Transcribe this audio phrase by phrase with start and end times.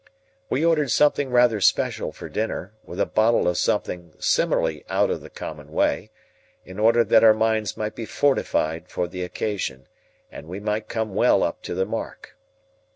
[0.49, 5.21] We ordered something rather special for dinner, with a bottle of something similarly out of
[5.21, 6.09] the common way,
[6.65, 9.87] in order that our minds might be fortified for the occasion,
[10.31, 12.35] and we might come well up to the mark.